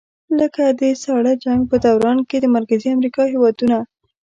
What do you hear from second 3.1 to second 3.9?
هېوادونه.